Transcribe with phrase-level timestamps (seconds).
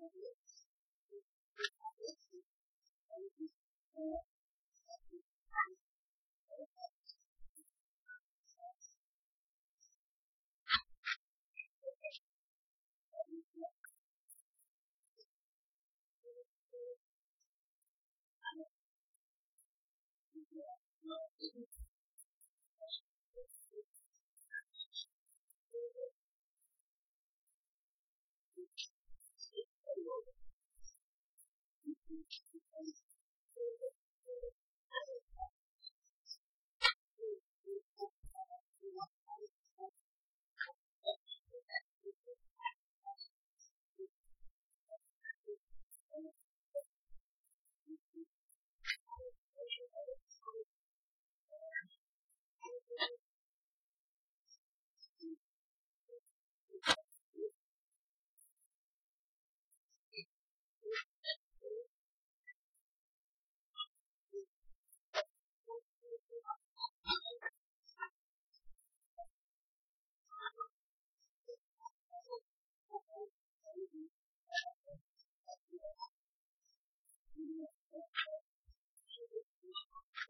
[0.00, 0.12] Thank
[3.96, 4.35] you.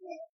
[0.00, 0.33] Yeah.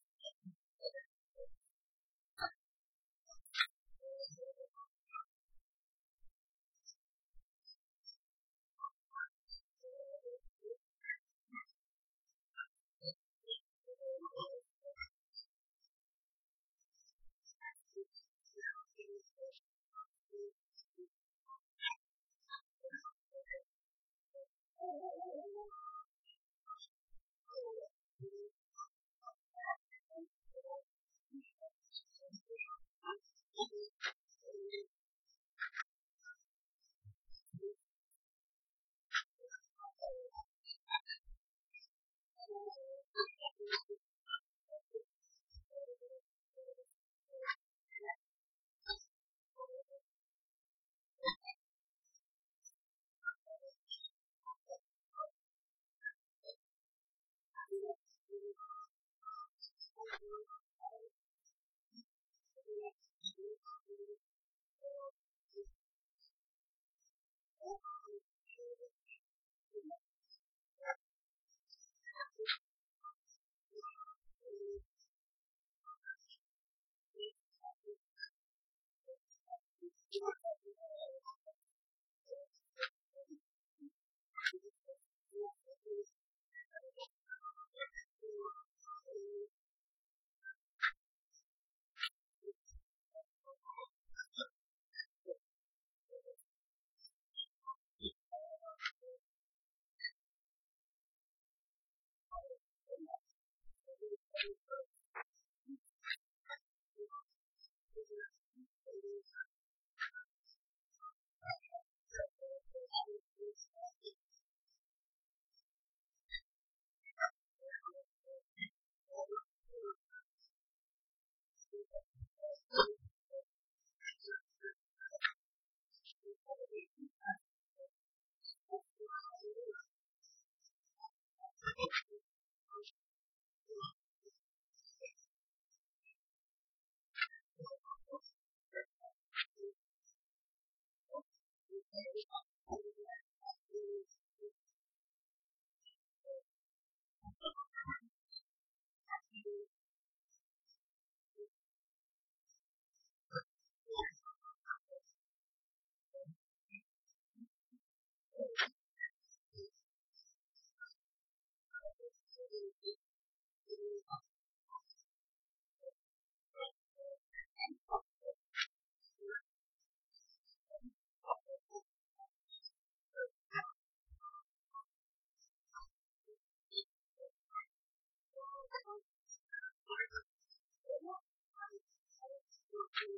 [183.01, 183.13] Thank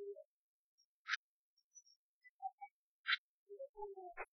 [4.18, 4.33] you.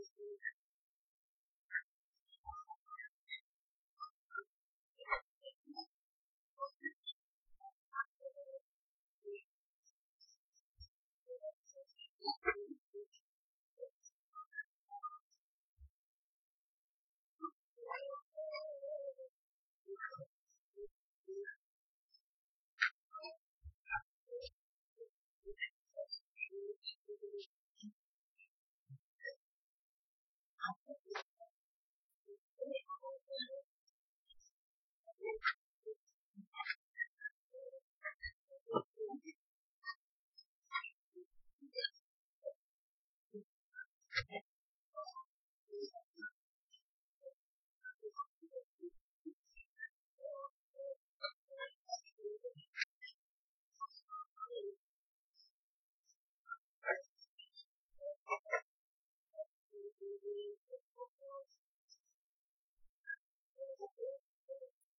[0.00, 0.69] disease